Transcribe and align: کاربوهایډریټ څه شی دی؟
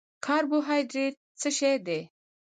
کاربوهایډریټ 0.25 1.13
څه 1.39 1.49
شی 1.57 1.73
دی؟ 1.85 1.99